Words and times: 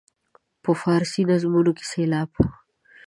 په 0.63 0.71
فارسي 0.81 1.21
نظمونو 1.29 1.71
کې 1.77 1.85
سېلاب. 1.91 2.31